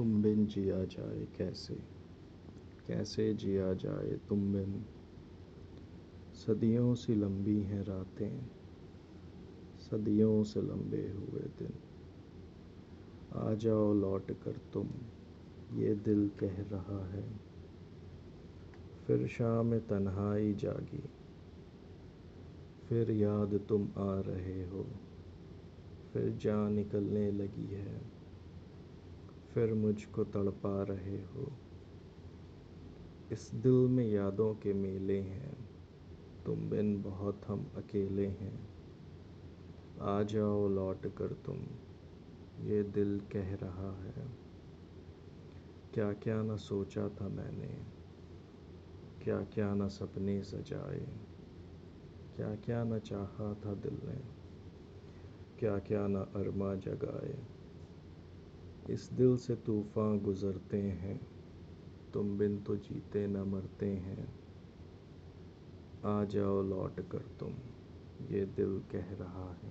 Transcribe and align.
तुम 0.00 0.22
बिन 0.22 0.46
जिया 0.46 0.84
जाए 0.84 1.26
कैसे? 1.38 1.74
कैसे 2.86 3.34
जिया 3.34 3.74
जाए 3.74 4.20
तुम 4.28 4.52
बिन? 4.52 4.84
सदियों 6.34 6.94
सी 6.94 7.14
लंबी 7.14 7.60
हैं 7.60 7.82
रातें, 7.84 8.38
सदियों 9.80 10.42
से 10.42 10.62
लंबे 10.62 11.10
हुए 11.10 11.40
दिन। 11.40 11.72
आ 13.34 13.54
जाओ 13.54 13.94
लौट 13.94 14.32
कर 14.32 14.52
तुम, 14.72 14.88
ये 15.78 15.94
दिल 15.94 16.30
कह 16.40 16.62
रहा 16.62 17.06
है। 17.06 17.24
फिर 19.06 19.26
शाम 19.26 19.78
तन्हाई 19.78 20.54
जागी, 20.54 21.04
फिर 22.88 23.10
याद 23.10 23.60
तुम 23.68 23.82
आ 23.82 24.20
रहे 24.20 24.64
हो, 24.66 24.86
फिर 26.12 26.30
जान 26.36 26.72
निकलने 26.72 27.30
लगी 27.32 27.66
है। 27.66 28.19
फिर 29.54 29.74
मुझको 29.74 30.24
तड़पा 30.24 30.82
रहे 30.82 31.16
हो। 31.16 31.52
इस 33.32 33.50
दिल 33.54 33.72
में 33.72 34.08
यादों 34.08 34.54
के 34.54 34.72
मेले 34.72 35.20
हैं। 35.20 35.70
तुम 36.46 36.70
बिन 36.70 37.02
बहुत 37.02 37.40
हम 37.48 37.72
अकेले 37.76 38.26
हैं। 38.26 38.68
आ 40.00 40.22
जाओ 40.22 40.68
लौट 40.68 41.06
कर 41.06 41.32
तुम। 41.32 41.56
ये 42.60 42.82
दिल 42.82 43.20
कह 43.32 43.54
रहा 43.54 44.02
है। 44.02 44.28
क्या 45.94 46.12
क्या 46.12 46.42
न 46.42 46.56
सोचा 46.56 47.08
था 47.08 47.28
मैंने। 47.28 47.84
क्या 49.24 49.44
क्या 49.44 49.74
न 49.74 49.88
सपने 49.88 50.42
सजाए। 50.42 51.06
क्या 52.36 52.54
क्या 52.56 52.84
न 52.84 52.98
चाहा 52.98 53.54
था 53.54 53.74
दिल 53.74 53.98
ने। 54.04 54.20
क्या 55.58 55.78
क्या 55.78 56.06
न 56.06 56.14
अरमा 56.14 56.74
जगाए। 56.74 57.59
इस 58.90 59.08
दिल 59.12 59.36
से 59.36 59.54
तूफ़ान 59.56 60.18
गुज़रते 60.20 60.76
हैं, 60.76 61.20
तुम 62.14 62.38
बिन 62.38 62.58
तो 62.60 62.76
जीते 62.76 63.26
न 63.26 63.42
मरते 63.42 63.86
हैं। 63.86 64.28
आ 66.04 66.24
जाओ 66.24 66.62
लौट 66.62 67.00
कर 67.10 67.24
तुम, 67.40 67.52
ये 68.30 68.44
दिल 68.56 68.80
कह 68.92 69.12
रहा 69.14 69.48
है। 69.62 69.69